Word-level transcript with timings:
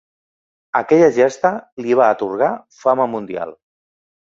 Aquella 0.79 1.09
gesta 1.17 1.51
li 1.85 1.99
va 2.01 2.09
atorgar 2.15 2.51
fama 2.81 3.09
mundial. 3.15 3.57